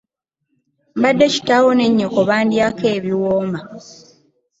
[0.97, 3.59] Mbadde kitaawo ne nnyoko bandyako ebiwooma.